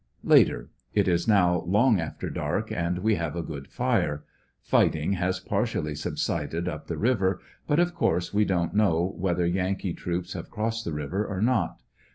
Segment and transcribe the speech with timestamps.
[0.23, 4.23] Later.— It is now long after dark and we have a good fire.
[4.59, 9.93] Fighting has partially subsided up the river, but of course we don't know whether Yankee
[9.93, 11.83] troops have crossed the river or not.